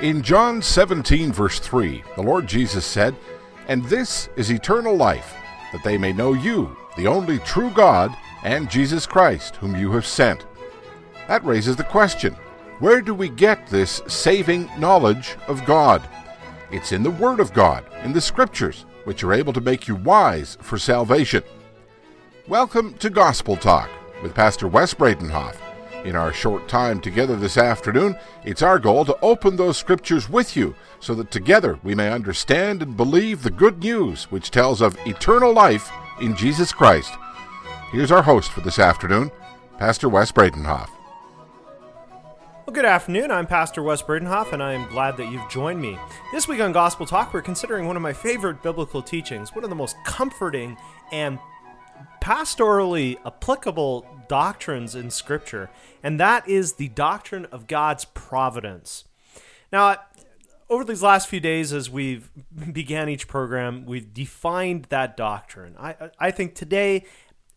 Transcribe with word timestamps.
In 0.00 0.20
John 0.20 0.60
17, 0.60 1.32
verse 1.32 1.58
3, 1.58 2.04
the 2.16 2.22
Lord 2.22 2.46
Jesus 2.46 2.84
said, 2.84 3.16
And 3.66 3.82
this 3.86 4.28
is 4.36 4.50
eternal 4.50 4.94
life, 4.94 5.34
that 5.72 5.82
they 5.84 5.96
may 5.96 6.12
know 6.12 6.34
you, 6.34 6.76
the 6.98 7.06
only 7.06 7.38
true 7.38 7.70
God, 7.70 8.14
and 8.44 8.70
Jesus 8.70 9.06
Christ, 9.06 9.56
whom 9.56 9.74
you 9.74 9.90
have 9.92 10.04
sent. 10.04 10.44
That 11.28 11.42
raises 11.46 11.76
the 11.76 11.84
question 11.84 12.34
where 12.78 13.00
do 13.00 13.14
we 13.14 13.30
get 13.30 13.68
this 13.68 14.02
saving 14.06 14.68
knowledge 14.78 15.34
of 15.48 15.64
God? 15.64 16.06
It's 16.70 16.92
in 16.92 17.02
the 17.02 17.10
Word 17.10 17.40
of 17.40 17.54
God, 17.54 17.82
in 18.04 18.12
the 18.12 18.20
Scriptures, 18.20 18.84
which 19.04 19.24
are 19.24 19.32
able 19.32 19.54
to 19.54 19.62
make 19.62 19.88
you 19.88 19.94
wise 19.94 20.58
for 20.60 20.76
salvation. 20.76 21.42
Welcome 22.46 22.98
to 22.98 23.08
Gospel 23.08 23.56
Talk 23.56 23.88
with 24.22 24.34
Pastor 24.34 24.68
Wes 24.68 24.92
Bredenhof. 24.92 25.65
In 26.06 26.14
our 26.14 26.32
short 26.32 26.68
time 26.68 27.00
together 27.00 27.34
this 27.34 27.58
afternoon, 27.58 28.16
it's 28.44 28.62
our 28.62 28.78
goal 28.78 29.04
to 29.06 29.18
open 29.22 29.56
those 29.56 29.76
scriptures 29.76 30.30
with 30.30 30.56
you 30.56 30.76
so 31.00 31.16
that 31.16 31.32
together 31.32 31.80
we 31.82 31.96
may 31.96 32.12
understand 32.12 32.80
and 32.80 32.96
believe 32.96 33.42
the 33.42 33.50
good 33.50 33.80
news 33.80 34.30
which 34.30 34.52
tells 34.52 34.80
of 34.80 34.96
eternal 35.04 35.52
life 35.52 35.90
in 36.20 36.36
Jesus 36.36 36.72
Christ. 36.72 37.12
Here's 37.90 38.12
our 38.12 38.22
host 38.22 38.52
for 38.52 38.60
this 38.60 38.78
afternoon, 38.78 39.32
Pastor 39.78 40.08
Wes 40.08 40.30
Bredenhof. 40.30 40.88
Well, 42.64 42.74
good 42.74 42.84
afternoon. 42.84 43.32
I'm 43.32 43.48
Pastor 43.48 43.82
Wes 43.82 44.00
Bredenhof, 44.00 44.52
and 44.52 44.62
I'm 44.62 44.88
glad 44.88 45.16
that 45.16 45.32
you've 45.32 45.48
joined 45.50 45.80
me. 45.80 45.98
This 46.30 46.46
week 46.46 46.60
on 46.60 46.70
Gospel 46.70 47.06
Talk, 47.06 47.34
we're 47.34 47.42
considering 47.42 47.88
one 47.88 47.96
of 47.96 48.02
my 48.02 48.12
favorite 48.12 48.62
biblical 48.62 49.02
teachings, 49.02 49.56
one 49.56 49.64
of 49.64 49.70
the 49.70 49.76
most 49.76 49.96
comforting 50.04 50.76
and 51.10 51.40
pastorally 52.20 53.16
applicable 53.24 54.06
doctrines 54.28 54.94
in 54.94 55.10
Scripture, 55.10 55.70
and 56.02 56.18
that 56.20 56.48
is 56.48 56.74
the 56.74 56.88
doctrine 56.88 57.46
of 57.46 57.66
God's 57.66 58.04
providence. 58.04 59.04
Now, 59.72 59.96
over 60.68 60.84
these 60.84 61.02
last 61.02 61.28
few 61.28 61.40
days, 61.40 61.72
as 61.72 61.88
we've 61.90 62.30
began 62.72 63.08
each 63.08 63.28
program, 63.28 63.86
we've 63.86 64.12
defined 64.12 64.86
that 64.90 65.16
doctrine. 65.16 65.76
I, 65.78 66.10
I 66.18 66.30
think 66.30 66.54
today 66.54 67.04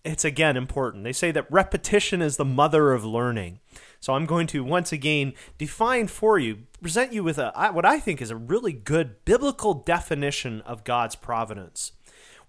it's 0.03 0.25
again 0.25 0.55
important. 0.55 1.03
They 1.03 1.13
say 1.13 1.31
that 1.31 1.51
repetition 1.51 2.21
is 2.21 2.37
the 2.37 2.45
mother 2.45 2.93
of 2.93 3.03
learning. 3.03 3.59
So 3.99 4.13
I'm 4.13 4.25
going 4.25 4.47
to 4.47 4.63
once 4.63 4.93
again 4.93 5.33
define 5.57 6.07
for 6.07 6.39
you, 6.39 6.59
present 6.81 7.11
you 7.11 7.23
with 7.23 7.37
a 7.37 7.51
what 7.73 7.85
I 7.85 7.99
think 7.99 8.21
is 8.21 8.31
a 8.31 8.35
really 8.35 8.71
good 8.71 9.25
biblical 9.25 9.73
definition 9.73 10.61
of 10.61 10.85
God's 10.85 11.15
providence. 11.15 11.91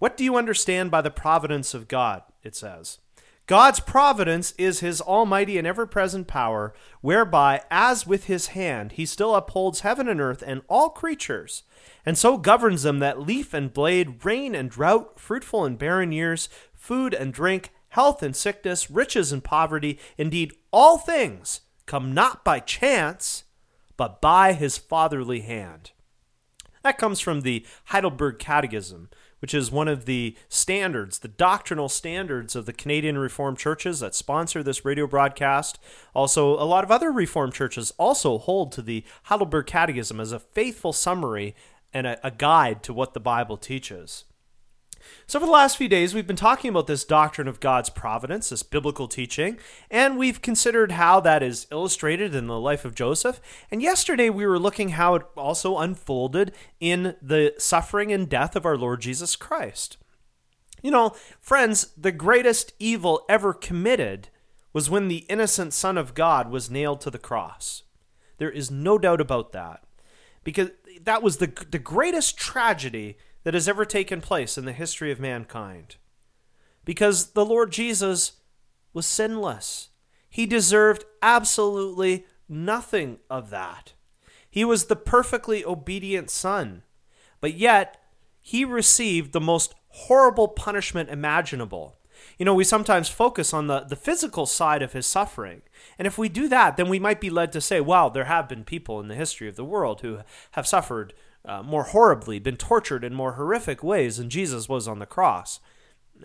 What 0.00 0.16
do 0.16 0.24
you 0.24 0.36
understand 0.36 0.90
by 0.90 1.02
the 1.02 1.10
providence 1.10 1.74
of 1.74 1.86
God? 1.86 2.22
It 2.42 2.56
says. 2.56 2.98
God's 3.46 3.80
providence 3.80 4.54
is 4.56 4.80
his 4.80 5.02
almighty 5.02 5.58
and 5.58 5.66
ever 5.66 5.84
present 5.84 6.26
power, 6.26 6.72
whereby, 7.02 7.60
as 7.70 8.06
with 8.06 8.24
his 8.24 8.48
hand, 8.48 8.92
he 8.92 9.04
still 9.04 9.34
upholds 9.34 9.80
heaven 9.80 10.08
and 10.08 10.18
earth 10.18 10.42
and 10.46 10.62
all 10.68 10.88
creatures, 10.88 11.64
and 12.06 12.16
so 12.16 12.38
governs 12.38 12.82
them 12.82 12.98
that 13.00 13.20
leaf 13.20 13.52
and 13.52 13.74
blade, 13.74 14.24
rain 14.24 14.54
and 14.54 14.70
drought, 14.70 15.20
fruitful 15.20 15.66
and 15.66 15.78
barren 15.78 16.12
years, 16.12 16.48
food 16.72 17.12
and 17.12 17.34
drink, 17.34 17.70
health 17.90 18.22
and 18.22 18.34
sickness, 18.34 18.90
riches 18.90 19.32
and 19.32 19.44
poverty, 19.44 19.98
indeed, 20.16 20.54
all 20.72 20.96
things 20.96 21.60
come 21.84 22.14
not 22.14 22.42
by 22.42 22.58
chance, 22.58 23.44
but 23.98 24.22
by 24.22 24.54
his 24.54 24.78
fatherly 24.78 25.40
hand. 25.40 25.90
That 26.82 26.96
comes 26.96 27.20
from 27.20 27.42
the 27.42 27.66
Heidelberg 27.86 28.38
Catechism, 28.38 29.10
which 29.40 29.54
is 29.54 29.70
one 29.70 29.88
of 29.88 30.04
the 30.04 30.36
standards, 30.48 31.18
the 31.18 31.28
doctrinal 31.28 31.88
standards 31.88 32.54
of 32.54 32.66
the 32.66 32.72
Canadian 32.72 33.18
Reformed 33.18 33.58
churches 33.58 34.00
that 34.00 34.14
sponsor 34.14 34.62
this 34.62 34.84
radio 34.84 35.06
broadcast. 35.06 35.78
Also, 36.14 36.54
a 36.54 36.64
lot 36.64 36.84
of 36.84 36.90
other 36.90 37.10
Reformed 37.10 37.54
churches 37.54 37.92
also 37.98 38.38
hold 38.38 38.72
to 38.72 38.82
the 38.82 39.04
Heidelberg 39.24 39.66
Catechism 39.66 40.20
as 40.20 40.32
a 40.32 40.38
faithful 40.38 40.92
summary 40.92 41.54
and 41.92 42.06
a, 42.06 42.26
a 42.26 42.30
guide 42.30 42.82
to 42.84 42.94
what 42.94 43.14
the 43.14 43.20
Bible 43.20 43.56
teaches. 43.56 44.24
So, 45.26 45.40
for 45.40 45.46
the 45.46 45.52
last 45.52 45.76
few 45.76 45.88
days, 45.88 46.14
we've 46.14 46.26
been 46.26 46.36
talking 46.36 46.70
about 46.70 46.86
this 46.86 47.04
doctrine 47.04 47.48
of 47.48 47.60
God's 47.60 47.90
providence, 47.90 48.48
this 48.50 48.62
biblical 48.62 49.08
teaching, 49.08 49.58
and 49.90 50.18
we've 50.18 50.42
considered 50.42 50.92
how 50.92 51.20
that 51.20 51.42
is 51.42 51.66
illustrated 51.70 52.34
in 52.34 52.46
the 52.46 52.58
life 52.58 52.84
of 52.84 52.94
Joseph. 52.94 53.40
And 53.70 53.82
yesterday, 53.82 54.30
we 54.30 54.46
were 54.46 54.58
looking 54.58 54.90
how 54.90 55.14
it 55.14 55.22
also 55.36 55.78
unfolded 55.78 56.52
in 56.80 57.16
the 57.22 57.54
suffering 57.58 58.12
and 58.12 58.28
death 58.28 58.56
of 58.56 58.66
our 58.66 58.76
Lord 58.76 59.00
Jesus 59.00 59.36
Christ. 59.36 59.96
You 60.82 60.90
know, 60.90 61.14
friends, 61.40 61.92
the 61.96 62.12
greatest 62.12 62.72
evil 62.78 63.24
ever 63.28 63.52
committed 63.52 64.28
was 64.72 64.88
when 64.88 65.08
the 65.08 65.26
innocent 65.28 65.72
Son 65.72 65.98
of 65.98 66.14
God 66.14 66.50
was 66.50 66.70
nailed 66.70 67.00
to 67.02 67.10
the 67.10 67.18
cross. 67.18 67.82
There 68.38 68.50
is 68.50 68.70
no 68.70 68.98
doubt 68.98 69.20
about 69.20 69.52
that. 69.52 69.84
Because 70.42 70.70
that 71.02 71.22
was 71.22 71.36
the, 71.36 71.52
the 71.70 71.78
greatest 71.78 72.38
tragedy 72.38 73.18
that 73.44 73.54
has 73.54 73.68
ever 73.68 73.84
taken 73.84 74.20
place 74.20 74.58
in 74.58 74.64
the 74.64 74.72
history 74.72 75.10
of 75.10 75.20
mankind. 75.20 75.96
Because 76.84 77.32
the 77.32 77.44
Lord 77.44 77.72
Jesus 77.72 78.32
was 78.92 79.06
sinless. 79.06 79.88
He 80.28 80.46
deserved 80.46 81.04
absolutely 81.22 82.26
nothing 82.48 83.18
of 83.28 83.50
that. 83.50 83.92
He 84.50 84.64
was 84.64 84.86
the 84.86 84.96
perfectly 84.96 85.64
obedient 85.64 86.30
Son. 86.30 86.82
But 87.40 87.54
yet, 87.54 88.02
he 88.40 88.64
received 88.64 89.32
the 89.32 89.40
most 89.40 89.74
horrible 89.88 90.48
punishment 90.48 91.08
imaginable. 91.08 91.98
You 92.38 92.44
know, 92.44 92.54
we 92.54 92.64
sometimes 92.64 93.08
focus 93.08 93.54
on 93.54 93.66
the, 93.66 93.80
the 93.80 93.96
physical 93.96 94.46
side 94.46 94.82
of 94.82 94.92
his 94.92 95.06
suffering. 95.06 95.62
And 95.98 96.06
if 96.06 96.18
we 96.18 96.28
do 96.28 96.48
that, 96.48 96.76
then 96.76 96.88
we 96.88 96.98
might 96.98 97.20
be 97.20 97.30
led 97.30 97.52
to 97.52 97.60
say, 97.60 97.80
well, 97.80 98.10
there 98.10 98.24
have 98.24 98.48
been 98.48 98.64
people 98.64 99.00
in 99.00 99.08
the 99.08 99.14
history 99.14 99.48
of 99.48 99.56
the 99.56 99.64
world 99.64 100.00
who 100.00 100.20
have 100.52 100.66
suffered 100.66 101.14
uh, 101.44 101.62
more 101.62 101.84
horribly, 101.84 102.38
been 102.38 102.56
tortured 102.56 103.04
in 103.04 103.14
more 103.14 103.32
horrific 103.32 103.82
ways 103.82 104.18
than 104.18 104.30
Jesus 104.30 104.68
was 104.68 104.86
on 104.86 104.98
the 104.98 105.06
cross. 105.06 105.60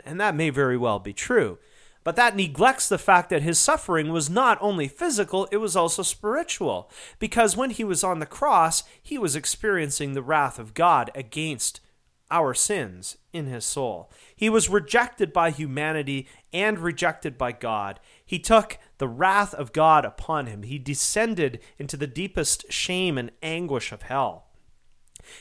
And 0.05 0.19
that 0.19 0.35
may 0.35 0.49
very 0.49 0.77
well 0.77 0.99
be 0.99 1.13
true. 1.13 1.57
But 2.03 2.15
that 2.17 2.35
neglects 2.35 2.87
the 2.87 2.99
fact 2.99 3.29
that 3.31 3.41
his 3.41 3.59
suffering 3.59 4.11
was 4.11 4.29
not 4.29 4.59
only 4.61 4.87
physical, 4.87 5.47
it 5.51 5.57
was 5.57 5.75
also 5.75 6.03
spiritual. 6.03 6.91
Because 7.17 7.57
when 7.57 7.71
he 7.71 7.83
was 7.83 8.03
on 8.03 8.19
the 8.19 8.27
cross, 8.27 8.83
he 9.01 9.17
was 9.17 9.35
experiencing 9.35 10.13
the 10.13 10.21
wrath 10.21 10.59
of 10.59 10.75
God 10.75 11.09
against 11.15 11.81
our 12.29 12.53
sins 12.53 13.17
in 13.33 13.47
his 13.47 13.65
soul. 13.65 14.11
He 14.35 14.49
was 14.49 14.69
rejected 14.69 15.33
by 15.33 15.49
humanity 15.49 16.27
and 16.53 16.77
rejected 16.77 17.37
by 17.37 17.53
God. 17.53 17.99
He 18.23 18.39
took 18.39 18.77
the 18.97 19.07
wrath 19.07 19.53
of 19.53 19.73
God 19.73 20.05
upon 20.05 20.45
him. 20.45 20.63
He 20.63 20.77
descended 20.77 21.59
into 21.79 21.97
the 21.97 22.07
deepest 22.07 22.71
shame 22.71 23.17
and 23.17 23.31
anguish 23.41 23.91
of 23.91 24.03
hell. 24.03 24.44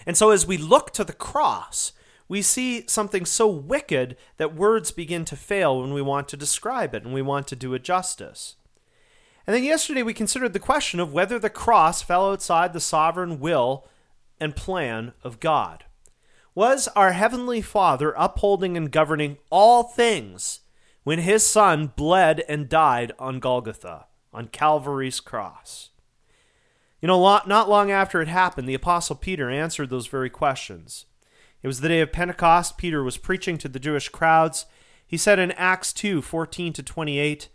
And 0.06 0.16
so, 0.16 0.30
as 0.30 0.46
we 0.46 0.56
look 0.56 0.92
to 0.92 1.04
the 1.04 1.12
cross, 1.12 1.92
we 2.28 2.42
see 2.42 2.84
something 2.86 3.26
so 3.26 3.46
wicked 3.46 4.16
that 4.38 4.54
words 4.54 4.90
begin 4.90 5.24
to 5.26 5.36
fail 5.36 5.80
when 5.80 5.92
we 5.92 6.02
want 6.02 6.28
to 6.28 6.36
describe 6.36 6.94
it 6.94 7.04
and 7.04 7.12
we 7.12 7.22
want 7.22 7.46
to 7.48 7.56
do 7.56 7.74
it 7.74 7.84
justice. 7.84 8.56
And 9.46 9.54
then 9.54 9.64
yesterday 9.64 10.02
we 10.02 10.14
considered 10.14 10.54
the 10.54 10.58
question 10.58 11.00
of 11.00 11.12
whether 11.12 11.38
the 11.38 11.50
cross 11.50 12.02
fell 12.02 12.30
outside 12.30 12.72
the 12.72 12.80
sovereign 12.80 13.40
will 13.40 13.86
and 14.40 14.56
plan 14.56 15.12
of 15.22 15.38
God. 15.38 15.84
Was 16.54 16.88
our 16.96 17.12
Heavenly 17.12 17.60
Father 17.60 18.14
upholding 18.16 18.76
and 18.76 18.90
governing 18.90 19.38
all 19.50 19.82
things 19.82 20.60
when 21.02 21.18
His 21.18 21.44
Son 21.44 21.92
bled 21.94 22.42
and 22.48 22.68
died 22.68 23.12
on 23.18 23.38
Golgotha, 23.38 24.06
on 24.32 24.48
Calvary's 24.48 25.20
cross? 25.20 25.90
You 27.04 27.08
know, 27.08 27.20
not 27.44 27.68
long 27.68 27.90
after 27.90 28.22
it 28.22 28.28
happened, 28.28 28.66
the 28.66 28.72
Apostle 28.72 29.14
Peter 29.14 29.50
answered 29.50 29.90
those 29.90 30.06
very 30.06 30.30
questions. 30.30 31.04
It 31.62 31.66
was 31.66 31.82
the 31.82 31.88
day 31.88 32.00
of 32.00 32.12
Pentecost. 32.12 32.78
Peter 32.78 33.02
was 33.02 33.18
preaching 33.18 33.58
to 33.58 33.68
the 33.68 33.78
Jewish 33.78 34.08
crowds. 34.08 34.64
He 35.06 35.18
said 35.18 35.38
in 35.38 35.52
Acts 35.52 35.92
2 35.92 36.22
14 36.22 36.72
to 36.72 36.82
28, 36.82 37.50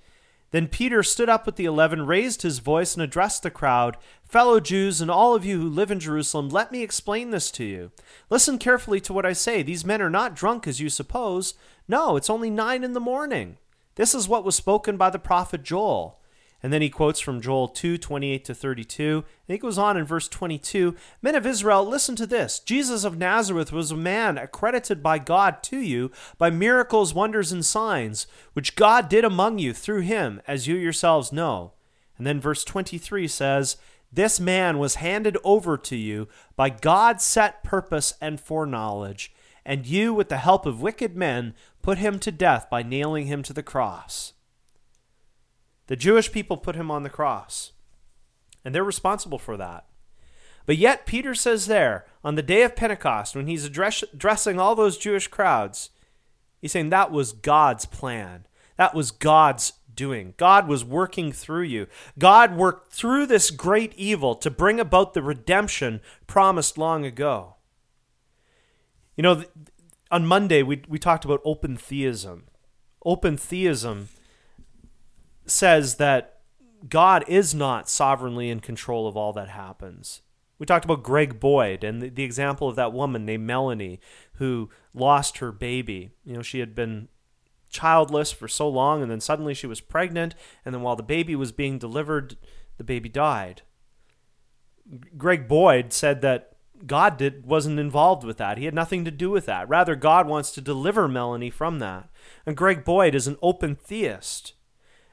Then 0.51 0.67
Peter 0.67 1.01
stood 1.01 1.29
up 1.29 1.47
with 1.47 1.55
the 1.55 1.65
eleven, 1.65 2.05
raised 2.05 2.43
his 2.43 2.59
voice, 2.59 2.93
and 2.93 3.01
addressed 3.01 3.41
the 3.41 3.49
crowd 3.49 3.97
Fellow 4.23 4.59
Jews, 4.59 5.01
and 5.01 5.09
all 5.09 5.33
of 5.33 5.43
you 5.43 5.59
who 5.59 5.67
live 5.67 5.89
in 5.89 5.99
Jerusalem, 5.99 6.49
let 6.49 6.71
me 6.71 6.83
explain 6.83 7.31
this 7.31 7.49
to 7.49 7.63
you. 7.63 7.91
Listen 8.29 8.59
carefully 8.59 8.99
to 8.99 9.13
what 9.13 9.25
I 9.25 9.33
say. 9.33 9.63
These 9.63 9.83
men 9.83 9.99
are 9.99 10.11
not 10.11 10.35
drunk 10.35 10.67
as 10.67 10.79
you 10.79 10.89
suppose. 10.89 11.55
No, 11.87 12.17
it's 12.17 12.29
only 12.29 12.51
nine 12.51 12.83
in 12.83 12.93
the 12.93 12.99
morning. 12.99 13.57
This 13.95 14.13
is 14.13 14.27
what 14.27 14.45
was 14.45 14.55
spoken 14.55 14.95
by 14.95 15.09
the 15.09 15.17
prophet 15.17 15.63
Joel. 15.63 16.18
And 16.61 16.73
then 16.73 16.81
he 16.81 16.89
quotes 16.89 17.19
from 17.19 17.41
Joel 17.41 17.69
2 17.69 17.97
28 17.97 18.45
to 18.45 18.53
32. 18.53 19.23
And 19.47 19.53
he 19.53 19.57
goes 19.57 19.77
on 19.77 19.97
in 19.97 20.05
verse 20.05 20.27
22 20.27 20.95
Men 21.21 21.35
of 21.35 21.45
Israel, 21.45 21.85
listen 21.85 22.15
to 22.17 22.27
this. 22.27 22.59
Jesus 22.59 23.03
of 23.03 23.17
Nazareth 23.17 23.71
was 23.71 23.91
a 23.91 23.97
man 23.97 24.37
accredited 24.37 25.01
by 25.01 25.19
God 25.19 25.63
to 25.63 25.77
you 25.77 26.11
by 26.37 26.49
miracles, 26.49 27.13
wonders, 27.13 27.51
and 27.51 27.65
signs, 27.65 28.27
which 28.53 28.75
God 28.75 29.09
did 29.09 29.23
among 29.23 29.59
you 29.59 29.73
through 29.73 30.01
him, 30.01 30.41
as 30.47 30.67
you 30.67 30.75
yourselves 30.75 31.31
know. 31.31 31.73
And 32.17 32.27
then 32.27 32.41
verse 32.41 32.65
23 32.65 33.27
says, 33.27 33.77
This 34.11 34.39
man 34.39 34.77
was 34.77 34.95
handed 34.95 35.37
over 35.43 35.77
to 35.77 35.95
you 35.95 36.27
by 36.57 36.69
God's 36.69 37.23
set 37.23 37.63
purpose 37.63 38.13
and 38.19 38.39
foreknowledge, 38.39 39.33
and 39.65 39.85
you, 39.85 40.13
with 40.13 40.27
the 40.27 40.37
help 40.37 40.65
of 40.65 40.81
wicked 40.81 41.15
men, 41.15 41.53
put 41.81 41.97
him 41.97 42.19
to 42.19 42.31
death 42.31 42.69
by 42.69 42.83
nailing 42.83 43.27
him 43.27 43.43
to 43.43 43.53
the 43.53 43.63
cross. 43.63 44.33
The 45.89 45.95
Jewish 45.95 46.31
people 46.31 46.55
put 46.55 46.75
him 46.75 46.91
on 46.91 47.01
the 47.01 47.09
cross, 47.09 47.71
and 48.63 48.75
they're 48.75 48.83
responsible 48.83 49.39
for 49.39 49.57
that. 49.57 49.87
But 50.67 50.77
yet, 50.77 51.07
Peter 51.07 51.33
says 51.33 51.65
there, 51.65 52.05
on 52.23 52.35
the 52.35 52.43
day 52.43 52.61
of 52.61 52.75
Pentecost, 52.75 53.35
when 53.35 53.47
he's 53.47 53.65
address- 53.65 54.03
addressing 54.13 54.59
all 54.59 54.75
those 54.75 54.99
Jewish 54.99 55.27
crowds, 55.27 55.89
he's 56.61 56.73
saying 56.73 56.91
that 56.91 57.11
was 57.11 57.33
God's 57.33 57.85
plan. 57.85 58.45
That 58.77 58.93
was 58.93 59.09
God's 59.09 59.73
doing. 59.91 60.35
God 60.37 60.67
was 60.67 60.85
working 60.85 61.31
through 61.31 61.63
you. 61.63 61.87
God 62.19 62.55
worked 62.55 62.93
through 62.93 63.25
this 63.25 63.49
great 63.49 63.95
evil 63.95 64.35
to 64.35 64.51
bring 64.51 64.79
about 64.79 65.15
the 65.15 65.23
redemption 65.23 66.01
promised 66.27 66.77
long 66.77 67.03
ago. 67.03 67.55
You 69.17 69.23
know, 69.23 69.43
on 70.11 70.27
Monday, 70.27 70.61
we, 70.61 70.83
we 70.87 70.99
talked 70.99 71.25
about 71.25 71.41
open 71.43 71.77
theism. 71.77 72.43
Open 73.03 73.37
theism 73.37 74.09
says 75.51 75.95
that 75.95 76.39
God 76.87 77.25
is 77.27 77.53
not 77.53 77.89
sovereignly 77.89 78.49
in 78.49 78.59
control 78.59 79.07
of 79.07 79.17
all 79.17 79.33
that 79.33 79.49
happens. 79.49 80.21
We 80.57 80.65
talked 80.65 80.85
about 80.85 81.03
Greg 81.03 81.39
Boyd 81.39 81.83
and 81.83 82.01
the, 82.01 82.09
the, 82.09 82.23
example 82.23 82.67
of 82.67 82.75
that 82.75 82.93
woman 82.93 83.25
named 83.25 83.47
Melanie 83.47 83.99
who 84.33 84.69
lost 84.93 85.37
her 85.37 85.51
baby. 85.51 86.11
You 86.25 86.33
know, 86.33 86.41
she 86.41 86.59
had 86.59 86.75
been 86.75 87.07
childless 87.69 88.31
for 88.31 88.47
so 88.47 88.67
long, 88.67 89.01
and 89.01 89.09
then 89.09 89.21
suddenly 89.21 89.53
she 89.53 89.67
was 89.67 89.79
pregnant, 89.79 90.35
and 90.65 90.75
then 90.75 90.81
while 90.81 90.95
the 90.95 91.03
baby 91.03 91.35
was 91.35 91.51
being 91.51 91.77
delivered, 91.77 92.35
the 92.77 92.83
baby 92.83 93.07
died. 93.07 93.61
Greg 95.17 95.47
Boyd 95.47 95.93
said 95.93 96.21
that 96.21 96.57
God 96.85 97.17
did, 97.17 97.45
wasn't 97.45 97.79
involved 97.79 98.23
with 98.23 98.37
that. 98.37 98.57
He 98.57 98.65
had 98.65 98.73
nothing 98.73 99.05
to 99.05 99.11
do 99.11 99.29
with 99.29 99.45
that. 99.45 99.69
Rather, 99.69 99.95
God 99.95 100.27
wants 100.27 100.51
to 100.51 100.61
deliver 100.61 101.07
Melanie 101.07 101.49
from 101.49 101.79
that. 101.79 102.09
And 102.45 102.57
Greg 102.57 102.83
Boyd 102.83 103.15
is 103.15 103.27
an 103.27 103.37
open 103.41 103.75
theist. 103.75 104.53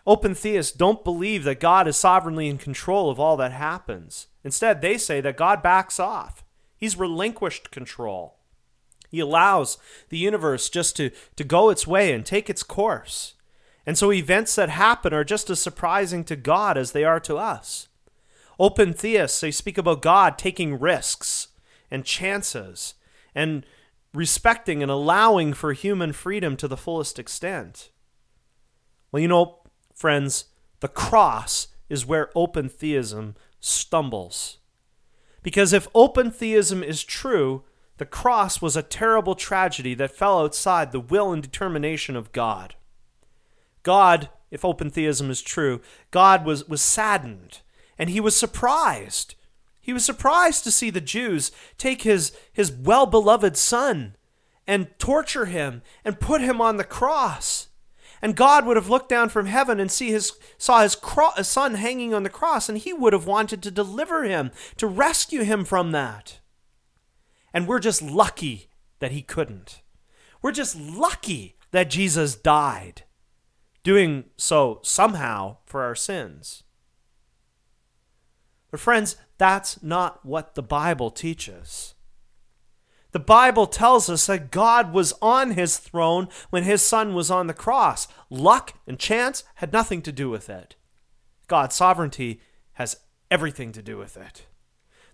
Open 0.07 0.35
theists 0.35 0.71
don't 0.71 1.03
believe 1.03 1.43
that 1.45 1.59
God 1.59 1.89
is 1.89 1.97
sovereignly 1.97 2.49
in 2.49 2.59
control 2.59 3.11
of 3.11 3.19
all 3.19 3.37
that 3.39 3.53
happens. 3.53 4.29
Instead, 4.45 4.81
they 4.81 4.99
say 4.99 5.21
that 5.21 5.37
God 5.37 5.63
backs 5.63 5.99
off. 5.99 6.45
He's 6.77 6.97
relinquished 6.97 7.73
control. 7.73 8.37
He 9.09 9.19
allows 9.19 9.79
the 10.09 10.19
universe 10.19 10.69
just 10.69 10.97
to, 10.97 11.11
to 11.35 11.45
go 11.45 11.71
its 11.71 11.87
way 11.87 12.13
and 12.13 12.25
take 12.25 12.49
its 12.49 12.63
course. 12.63 13.35
And 13.85 13.99
so 13.99 14.13
events 14.13 14.55
that 14.57 14.69
happen 14.69 15.13
are 15.13 15.25
just 15.25 15.51
as 15.51 15.61
surprising 15.61 16.23
to 16.25 16.37
God 16.37 16.77
as 16.77 16.93
they 16.93 17.05
are 17.05 17.21
to 17.21 17.37
us. 17.37 17.89
Open 18.59 18.93
theists, 18.93 19.41
they 19.41 19.51
speak 19.51 19.79
about 19.79 20.03
God 20.03 20.39
taking 20.39 20.79
risks 20.79 21.49
and 21.91 22.05
chances 22.05 22.95
and 23.35 23.67
respecting 24.15 24.83
and 24.83 24.91
allowing 24.91 25.53
for 25.53 25.73
human 25.73 26.13
freedom 26.13 26.57
to 26.57 26.69
the 26.69 26.77
fullest 26.77 27.19
extent. 27.19 27.91
Well, 29.13 29.21
you 29.21 29.29
know, 29.29 29.61
friends, 29.97 30.45
the 30.81 30.89
cross 30.89 31.69
is 31.89 32.07
where 32.07 32.31
open 32.37 32.69
theism 32.69 33.35
stumbles. 33.59 34.59
Because 35.43 35.73
if 35.73 35.89
open 35.95 36.31
theism 36.31 36.83
is 36.83 37.03
true, 37.03 37.65
the 37.97 38.07
cross 38.07 38.61
was 38.61 38.77
a 38.77 38.83
terrible 38.83 39.35
tragedy 39.35 39.95
that 39.95 40.11
fell 40.11 40.41
outside 40.41 40.93
the 40.93 41.01
will 41.01 41.33
and 41.33 41.43
determination 41.43 42.15
of 42.15 42.33
God. 42.33 42.75
God, 43.83 44.29
if 44.51 44.65
open 44.65 44.91
theism 44.91 45.31
is 45.31 45.41
true, 45.41 45.81
God 46.11 46.45
was, 46.45 46.69
was 46.69 46.83
saddened 46.83 47.61
and 47.99 48.11
he 48.11 48.21
was 48.21 48.37
surprised. 48.37 49.35
He 49.81 49.93
was 49.93 50.05
surprised 50.05 50.65
to 50.65 50.71
see 50.71 50.91
the 50.91 51.01
Jews 51.01 51.53
take 51.79 52.03
his, 52.03 52.37
his 52.53 52.71
well 52.71 53.07
beloved 53.07 53.57
son 53.57 54.17
and 54.67 54.89
torture 54.99 55.47
him 55.47 55.81
and 56.05 56.21
put 56.21 56.41
him 56.43 56.61
on 56.61 56.77
the 56.77 56.85
cross. 56.85 57.56
And 58.23 58.35
God 58.35 58.67
would 58.67 58.77
have 58.77 58.89
looked 58.89 59.09
down 59.09 59.29
from 59.29 59.47
heaven 59.47 59.79
and 59.79 59.91
see 59.91 60.11
his, 60.11 60.33
saw 60.59 60.83
his, 60.83 60.95
cro- 60.95 61.33
his 61.37 61.49
son 61.49 61.75
hanging 61.75 62.15
on 62.15 62.23
the 62.23 62.31
cross, 62.31 62.69
and 62.69 62.79
he 62.79 62.93
would 62.93 63.13
have 63.13 63.27
wanted 63.27 63.63
to 63.63 63.71
deliver 63.71 64.25
him, 64.25 64.51
to 64.79 64.87
rescue 64.87 65.43
him 65.43 65.65
from 65.65 65.93
that. 65.93 66.41
And 67.53 67.69
we're 67.69 67.79
just 67.79 68.03
lucky 68.03 68.71
that 68.99 69.13
he 69.13 69.23
couldn't. 69.23 69.83
We're 70.43 70.53
just 70.53 70.77
lucky 70.77 71.57
that 71.73 71.91
Jesus 71.91 72.35
died, 72.35 73.03
doing 73.83 74.25
so 74.37 74.81
somehow 74.83 75.59
for 75.67 75.83
our 75.83 75.95
sins. 75.95 76.63
But, 78.71 78.81
friends, 78.81 79.17
that's 79.39 79.83
not 79.83 80.25
what 80.25 80.55
the 80.55 80.63
Bible 80.63 81.11
teaches. 81.11 81.95
The 83.17 83.21
Bible 83.21 83.67
tells 83.67 84.11
us 84.11 84.27
that 84.27 84.51
God 84.51 84.93
was 84.93 85.15
on 85.23 85.53
his 85.53 85.79
throne 85.79 86.29
when 86.51 86.65
his 86.65 86.83
son 86.83 87.15
was 87.15 87.31
on 87.31 87.47
the 87.47 87.55
cross. 87.55 88.09
Luck 88.29 88.75
and 88.87 88.99
chance 88.99 89.43
had 89.55 89.73
nothing 89.73 90.03
to 90.03 90.13
do 90.13 90.29
with 90.29 90.51
it. 90.51 90.77
God's 91.47 91.75
sovereignty 91.75 92.43
has 92.75 92.99
everything 93.31 93.73
to 93.73 93.81
do 93.81 93.97
with 93.97 94.19
it. 94.19 94.45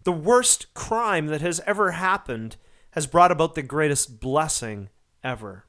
The 0.02 0.10
worst 0.10 0.74
crime 0.74 1.28
that 1.28 1.42
has 1.42 1.60
ever 1.64 1.92
happened 1.92 2.56
has 2.90 3.06
brought 3.06 3.30
about 3.30 3.54
the 3.54 3.62
greatest 3.62 4.18
blessing 4.18 4.88
ever 5.22 5.66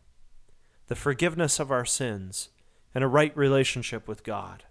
the 0.87 0.95
forgiveness 0.95 1.59
of 1.59 1.69
our 1.69 1.85
sins 1.85 2.49
and 2.95 3.03
a 3.03 3.07
right 3.07 3.37
relationship 3.37 4.07
with 4.07 4.23
God. 4.23 4.63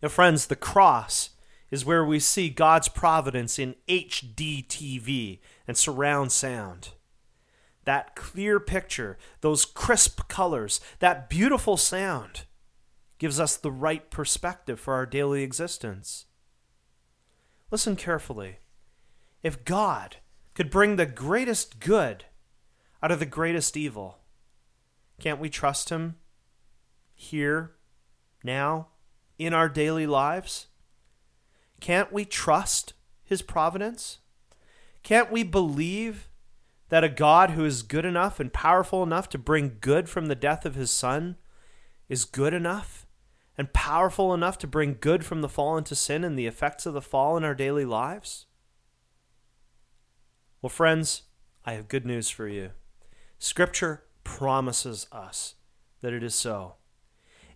Now, 0.00 0.10
friends, 0.10 0.46
the 0.46 0.54
cross 0.54 1.30
is 1.70 1.84
where 1.84 2.04
we 2.04 2.18
see 2.18 2.50
God's 2.50 2.88
providence 2.88 3.58
in 3.58 3.76
HD 3.88 4.66
TV 4.66 5.38
and 5.66 5.76
surround 5.76 6.32
sound. 6.32 6.90
That 7.84 8.14
clear 8.14 8.60
picture, 8.60 9.18
those 9.40 9.64
crisp 9.64 10.28
colors, 10.28 10.80
that 10.98 11.30
beautiful 11.30 11.76
sound 11.76 12.42
gives 13.18 13.38
us 13.38 13.56
the 13.56 13.70
right 13.70 14.10
perspective 14.10 14.80
for 14.80 14.94
our 14.94 15.06
daily 15.06 15.42
existence. 15.42 16.26
Listen 17.70 17.94
carefully. 17.94 18.58
If 19.42 19.64
God 19.64 20.16
could 20.54 20.70
bring 20.70 20.96
the 20.96 21.06
greatest 21.06 21.80
good 21.80 22.24
out 23.02 23.10
of 23.10 23.20
the 23.20 23.26
greatest 23.26 23.76
evil, 23.76 24.18
can't 25.18 25.40
we 25.40 25.48
trust 25.48 25.90
Him 25.90 26.16
here, 27.14 27.72
now, 28.42 28.88
in 29.38 29.52
our 29.52 29.68
daily 29.68 30.06
lives? 30.06 30.66
Can't 31.80 32.12
we 32.12 32.24
trust 32.24 32.92
his 33.24 33.42
providence? 33.42 34.18
Can't 35.02 35.32
we 35.32 35.42
believe 35.42 36.28
that 36.90 37.04
a 37.04 37.08
God 37.08 37.50
who 37.50 37.64
is 37.64 37.82
good 37.82 38.04
enough 38.04 38.38
and 38.38 38.52
powerful 38.52 39.02
enough 39.02 39.28
to 39.30 39.38
bring 39.38 39.78
good 39.80 40.08
from 40.08 40.26
the 40.26 40.34
death 40.34 40.66
of 40.66 40.74
his 40.74 40.90
son 40.90 41.36
is 42.08 42.24
good 42.24 42.52
enough 42.52 43.06
and 43.56 43.72
powerful 43.72 44.34
enough 44.34 44.58
to 44.58 44.66
bring 44.66 44.96
good 45.00 45.24
from 45.24 45.40
the 45.40 45.48
fall 45.48 45.78
into 45.78 45.94
sin 45.94 46.24
and 46.24 46.38
the 46.38 46.46
effects 46.46 46.86
of 46.86 46.94
the 46.94 47.02
fall 47.02 47.36
in 47.36 47.44
our 47.44 47.54
daily 47.54 47.84
lives? 47.84 48.46
Well, 50.60 50.70
friends, 50.70 51.22
I 51.64 51.72
have 51.72 51.88
good 51.88 52.04
news 52.04 52.28
for 52.28 52.48
you. 52.48 52.70
Scripture 53.38 54.04
promises 54.24 55.06
us 55.12 55.54
that 56.02 56.12
it 56.12 56.22
is 56.22 56.34
so. 56.34 56.74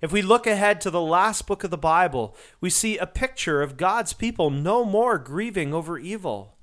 If 0.00 0.12
we 0.12 0.22
look 0.22 0.46
ahead 0.46 0.80
to 0.82 0.90
the 0.90 1.00
last 1.00 1.46
book 1.46 1.64
of 1.64 1.70
the 1.70 1.78
Bible, 1.78 2.36
we 2.60 2.70
see 2.70 2.98
a 2.98 3.06
picture 3.06 3.62
of 3.62 3.76
God's 3.76 4.12
people 4.12 4.50
no 4.50 4.84
more 4.84 5.18
grieving 5.18 5.72
over 5.72 5.98
evil, 5.98 6.56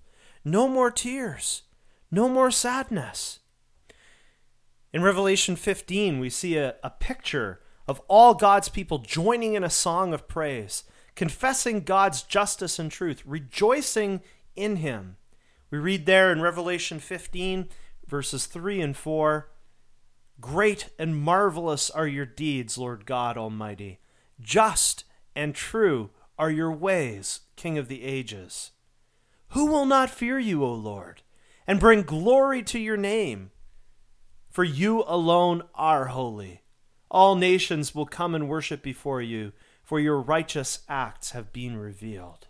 no 0.44 0.68
more 0.68 0.92
tears, 0.92 1.64
no 2.12 2.28
more 2.30 2.52
sadness. 2.52 3.40
In 4.94 5.02
Revelation 5.02 5.56
15, 5.56 6.20
we 6.20 6.30
see 6.30 6.58
a, 6.58 6.76
a 6.84 6.90
picture 6.90 7.62
of 7.88 8.02
all 8.08 8.34
God's 8.34 8.70
people 8.70 9.00
joining 9.00 9.54
in 9.54 9.64
a 9.64 9.70
song 9.70 10.14
of 10.14 10.28
praise, 10.28 10.84
confessing 11.16 11.82
God's 11.82 12.24
justice 12.24 12.80
and 12.80 12.92
truth, 12.92 13.24
rejoicing 13.26 14.22
in 14.56 14.78
Him. 14.78 15.18
We 15.70 15.78
read 15.78 16.06
there 16.06 16.32
in 16.32 16.42
Revelation 16.42 17.00
15, 17.00 17.70
verses 18.08 18.46
3 18.46 18.82
and 18.82 18.98
4 18.98 19.51
Great 20.42 20.90
and 20.98 21.16
marvelous 21.16 21.90
are 21.92 22.08
your 22.08 22.26
deeds, 22.26 22.78
Lord 22.78 23.06
God 23.06 23.38
Almighty. 23.38 24.00
Just 24.40 25.06
and 25.36 25.54
true 25.54 26.10
are 26.38 26.50
your 26.50 26.72
ways, 26.72 27.42
King 27.56 27.78
of 27.78 27.88
the 27.88 28.04
ages. 28.04 28.72
Who 29.50 29.68
will 29.68 29.86
not 29.86 30.10
fear 30.10 30.40
you, 30.40 30.64
O 30.64 30.74
Lord, 30.74 31.22
and 31.68 31.80
bring 31.80 32.02
glory 32.02 32.64
to 32.64 32.80
your 32.80 32.98
name? 32.98 33.52
For 34.50 34.64
you 34.64 35.04
alone 35.06 35.62
are 35.76 36.08
holy. 36.08 36.64
All 37.10 37.36
nations 37.36 37.94
will 37.94 38.06
come 38.06 38.34
and 38.34 38.50
worship 38.50 38.82
before 38.82 39.22
you, 39.22 39.54
for 39.84 40.00
your 40.00 40.20
righteous 40.20 40.80
acts 40.90 41.32
have 41.32 41.54
been 41.54 41.78
revealed. 41.78 42.48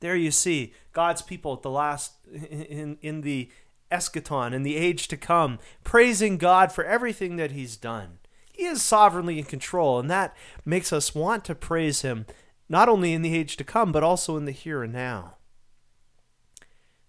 There 0.00 0.16
you 0.16 0.30
see 0.30 0.72
God's 0.92 1.22
people 1.22 1.52
at 1.52 1.62
the 1.62 1.70
last 1.70 2.14
in, 2.32 2.98
in 3.02 3.20
the 3.20 3.50
eschaton 3.92 4.52
in 4.52 4.62
the 4.62 4.76
age 4.76 5.06
to 5.08 5.16
come, 5.16 5.58
praising 5.84 6.38
God 6.38 6.72
for 6.72 6.84
everything 6.84 7.36
that 7.36 7.52
He's 7.52 7.76
done. 7.76 8.18
He 8.52 8.64
is 8.64 8.82
sovereignly 8.82 9.38
in 9.38 9.44
control, 9.44 9.98
and 9.98 10.10
that 10.10 10.34
makes 10.64 10.92
us 10.92 11.14
want 11.14 11.44
to 11.44 11.54
praise 11.54 12.02
Him 12.02 12.26
not 12.68 12.88
only 12.88 13.12
in 13.12 13.22
the 13.22 13.36
age 13.36 13.56
to 13.58 13.64
come, 13.64 13.92
but 13.92 14.02
also 14.02 14.36
in 14.36 14.46
the 14.46 14.52
here 14.52 14.82
and 14.82 14.92
now. 14.92 15.36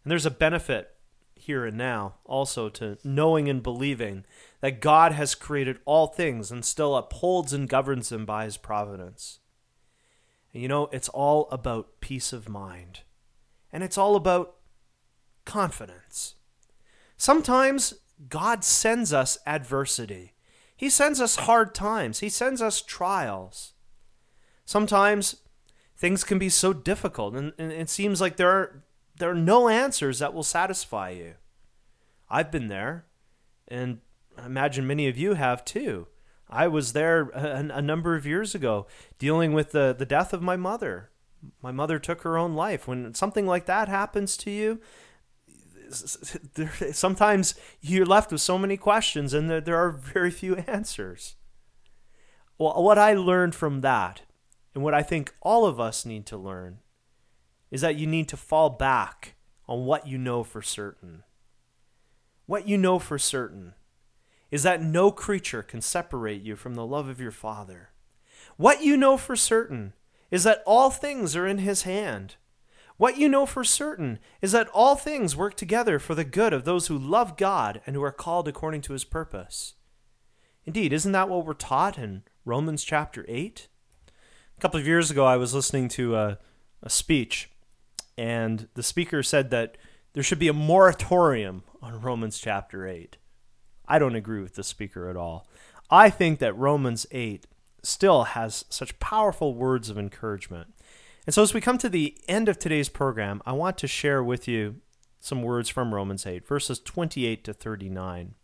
And 0.03 0.11
there's 0.11 0.25
a 0.25 0.31
benefit 0.31 0.89
here 1.35 1.65
and 1.65 1.77
now 1.77 2.15
also 2.25 2.69
to 2.69 2.97
knowing 3.03 3.49
and 3.49 3.63
believing 3.63 4.25
that 4.61 4.81
God 4.81 5.11
has 5.13 5.35
created 5.35 5.79
all 5.85 6.07
things 6.07 6.51
and 6.51 6.63
still 6.63 6.95
upholds 6.95 7.53
and 7.53 7.67
governs 7.67 8.09
them 8.09 8.25
by 8.25 8.45
His 8.45 8.57
providence. 8.57 9.39
And 10.53 10.61
you 10.61 10.67
know, 10.67 10.89
it's 10.91 11.09
all 11.09 11.47
about 11.51 11.99
peace 12.01 12.33
of 12.33 12.47
mind. 12.49 13.01
and 13.71 13.83
it's 13.83 13.97
all 13.97 14.15
about 14.15 14.55
confidence. 15.45 16.35
Sometimes 17.23 17.93
God 18.27 18.65
sends 18.65 19.13
us 19.13 19.37
adversity. 19.47 20.33
He 20.75 20.89
sends 20.89 21.21
us 21.21 21.37
hard 21.37 21.73
times. 21.73 22.19
He 22.19 22.27
sends 22.27 22.61
us 22.61 22.81
trials. 22.81 23.71
Sometimes 24.65 25.37
things 25.95 26.25
can 26.25 26.37
be 26.37 26.49
so 26.49 26.73
difficult 26.73 27.33
and, 27.35 27.53
and 27.57 27.71
it 27.71 27.89
seems 27.89 28.19
like 28.19 28.35
there 28.35 28.49
are 28.49 28.83
there 29.19 29.31
are 29.31 29.35
no 29.35 29.69
answers 29.69 30.19
that 30.19 30.33
will 30.33 30.43
satisfy 30.43 31.11
you. 31.11 31.35
I've 32.29 32.51
been 32.51 32.67
there 32.67 33.05
and 33.69 34.01
I 34.37 34.45
imagine 34.47 34.85
many 34.85 35.07
of 35.07 35.17
you 35.17 35.35
have 35.35 35.63
too. 35.63 36.07
I 36.49 36.67
was 36.67 36.91
there 36.91 37.29
a, 37.29 37.69
a, 37.73 37.81
number 37.81 38.17
of 38.17 38.25
years 38.25 38.53
ago 38.53 38.85
dealing 39.17 39.53
with 39.53 39.71
the, 39.71 39.95
the 39.97 40.05
death 40.05 40.33
of 40.33 40.41
my 40.41 40.57
mother. 40.57 41.09
My 41.61 41.71
mother 41.71 41.99
took 41.99 42.23
her 42.23 42.37
own 42.37 42.53
life. 42.53 42.85
When 42.85 43.13
something 43.13 43.47
like 43.47 43.65
that 43.67 43.87
happens 43.87 44.35
to 44.37 44.51
you, 44.51 44.81
sometimes 45.93 47.55
you're 47.81 48.05
left 48.05 48.31
with 48.31 48.41
so 48.41 48.57
many 48.57 48.77
questions 48.77 49.33
and 49.33 49.49
there, 49.49 49.61
there 49.61 49.77
are 49.77 49.91
very 49.91 50.31
few 50.31 50.55
answers. 50.67 51.35
Well, 52.57 52.81
what 52.83 52.97
I 52.97 53.13
learned 53.13 53.55
from 53.55 53.81
that, 53.81 54.21
and 54.73 54.83
what 54.83 54.93
I 54.93 55.03
think 55.03 55.33
all 55.41 55.65
of 55.65 55.79
us 55.79 56.05
need 56.05 56.25
to 56.27 56.37
learn, 56.37 56.79
is 57.71 57.81
that 57.81 57.95
you 57.95 58.05
need 58.05 58.27
to 58.29 58.37
fall 58.37 58.69
back 58.69 59.35
on 59.67 59.85
what 59.85 60.07
you 60.07 60.17
know 60.17 60.43
for 60.43 60.61
certain. 60.61 61.23
What 62.45 62.67
you 62.67 62.77
know 62.77 62.99
for 62.99 63.17
certain 63.17 63.73
is 64.51 64.63
that 64.63 64.83
no 64.83 65.09
creature 65.09 65.63
can 65.63 65.81
separate 65.81 66.43
you 66.43 66.55
from 66.55 66.75
the 66.75 66.85
love 66.85 67.07
of 67.07 67.19
your 67.19 67.31
Father. 67.31 67.89
What 68.57 68.83
you 68.83 68.95
know 68.95 69.17
for 69.17 69.35
certain 69.35 69.93
is 70.29 70.43
that 70.43 70.61
all 70.67 70.91
things 70.91 71.35
are 71.35 71.47
in 71.47 71.57
His 71.57 71.83
hand. 71.83 72.35
What 72.97 73.17
you 73.17 73.27
know 73.27 73.45
for 73.45 73.63
certain 73.63 74.19
is 74.41 74.51
that 74.51 74.69
all 74.73 74.95
things 74.95 75.35
work 75.35 75.55
together 75.55 75.99
for 75.99 76.15
the 76.15 76.23
good 76.23 76.53
of 76.53 76.63
those 76.63 76.87
who 76.87 76.97
love 76.97 77.37
God 77.37 77.81
and 77.85 77.95
who 77.95 78.03
are 78.03 78.11
called 78.11 78.47
according 78.47 78.81
to 78.81 78.93
His 78.93 79.03
purpose. 79.03 79.73
Indeed, 80.65 80.93
isn't 80.93 81.11
that 81.11 81.29
what 81.29 81.45
we're 81.45 81.53
taught 81.53 81.97
in 81.97 82.23
Romans 82.45 82.83
chapter 82.83 83.25
8? 83.27 83.67
A 84.57 84.61
couple 84.61 84.79
of 84.79 84.87
years 84.87 85.11
ago, 85.11 85.25
I 85.25 85.37
was 85.37 85.53
listening 85.53 85.89
to 85.89 86.15
a, 86.15 86.37
a 86.81 86.89
speech, 86.89 87.49
and 88.17 88.67
the 88.75 88.83
speaker 88.83 89.23
said 89.23 89.49
that 89.49 89.77
there 90.13 90.23
should 90.23 90.39
be 90.39 90.47
a 90.47 90.53
moratorium 90.53 91.63
on 91.81 91.99
Romans 91.99 92.39
chapter 92.39 92.87
8. 92.87 93.17
I 93.87 93.99
don't 93.99 94.15
agree 94.15 94.41
with 94.41 94.55
the 94.55 94.63
speaker 94.63 95.09
at 95.09 95.17
all. 95.17 95.47
I 95.89 96.09
think 96.09 96.39
that 96.39 96.57
Romans 96.57 97.05
8 97.11 97.45
still 97.81 98.23
has 98.23 98.63
such 98.69 98.97
powerful 98.99 99.53
words 99.53 99.89
of 99.89 99.97
encouragement. 99.97 100.73
And 101.25 101.33
so, 101.33 101.41
as 101.41 101.53
we 101.53 101.61
come 101.61 101.77
to 101.77 101.89
the 101.89 102.17
end 102.27 102.49
of 102.49 102.59
today's 102.59 102.89
program, 102.89 103.41
I 103.45 103.53
want 103.53 103.77
to 103.77 103.87
share 103.87 104.21
with 104.21 104.47
you 104.47 104.81
some 105.19 105.41
words 105.41 105.69
from 105.69 105.93
Romans 105.93 106.25
8, 106.25 106.45
verses 106.45 106.79
28 106.79 107.45
to 107.45 107.53
39. 107.53 108.35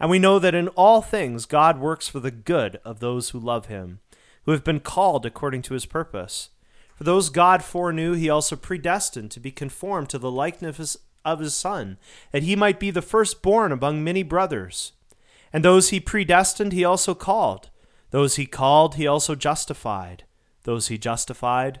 And 0.00 0.10
we 0.10 0.18
know 0.18 0.38
that 0.38 0.54
in 0.54 0.68
all 0.68 1.02
things 1.02 1.44
God 1.44 1.78
works 1.78 2.08
for 2.08 2.20
the 2.20 2.30
good 2.30 2.80
of 2.84 3.00
those 3.00 3.30
who 3.30 3.38
love 3.38 3.66
him, 3.66 4.00
who 4.44 4.52
have 4.52 4.64
been 4.64 4.80
called 4.80 5.26
according 5.26 5.60
to 5.62 5.74
his 5.74 5.84
purpose. 5.84 6.50
For 6.94 7.04
those 7.04 7.28
God 7.28 7.62
foreknew, 7.62 8.14
he 8.14 8.30
also 8.30 8.56
predestined 8.56 9.30
to 9.32 9.40
be 9.40 9.50
conformed 9.50 10.08
to 10.08 10.18
the 10.18 10.30
likeness 10.30 10.96
of 11.22 11.40
his 11.40 11.54
Son, 11.54 11.98
that 12.32 12.42
he 12.42 12.56
might 12.56 12.80
be 12.80 12.90
the 12.90 13.02
firstborn 13.02 13.72
among 13.72 14.02
many 14.02 14.22
brothers. 14.22 14.92
And 15.52 15.62
those 15.62 15.90
he 15.90 16.00
predestined, 16.00 16.72
he 16.72 16.84
also 16.84 17.14
called. 17.14 17.68
Those 18.10 18.36
he 18.36 18.46
called, 18.46 18.94
he 18.94 19.06
also 19.06 19.34
justified. 19.34 20.24
Those 20.62 20.88
he 20.88 20.96
justified, 20.96 21.80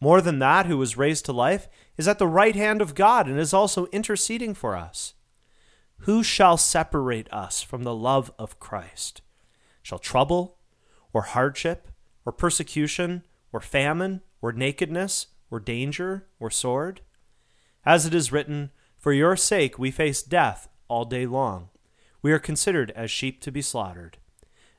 more 0.00 0.20
than 0.20 0.38
that, 0.40 0.66
who 0.66 0.76
was 0.76 0.96
raised 0.96 1.24
to 1.26 1.32
life, 1.32 1.68
is 1.96 2.08
at 2.08 2.18
the 2.18 2.26
right 2.26 2.56
hand 2.56 2.82
of 2.82 2.94
God 2.94 3.26
and 3.26 3.38
is 3.38 3.54
also 3.54 3.86
interceding 3.86 4.54
for 4.54 4.76
us. 4.76 5.14
Who 5.98 6.22
shall 6.22 6.56
separate 6.56 7.32
us 7.32 7.62
from 7.62 7.84
the 7.84 7.94
love 7.94 8.30
of 8.38 8.58
Christ? 8.58 9.22
Shall 9.82 9.98
trouble, 9.98 10.58
or 11.12 11.22
hardship, 11.22 11.88
or 12.26 12.32
persecution, 12.32 13.24
or 13.52 13.60
famine, 13.60 14.20
or 14.42 14.52
nakedness, 14.52 15.28
or 15.50 15.60
danger, 15.60 16.26
or 16.38 16.50
sword? 16.50 17.00
As 17.86 18.04
it 18.04 18.14
is 18.14 18.32
written, 18.32 18.70
for 18.98 19.12
your 19.12 19.36
sake 19.36 19.78
we 19.78 19.90
face 19.90 20.22
death 20.22 20.68
all 20.88 21.04
day 21.04 21.26
long. 21.26 21.70
We 22.20 22.32
are 22.32 22.38
considered 22.38 22.90
as 22.96 23.10
sheep 23.10 23.40
to 23.42 23.52
be 23.52 23.62
slaughtered. 23.62 24.18